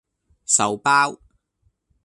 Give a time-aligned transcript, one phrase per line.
[0.47, 1.19] 壽包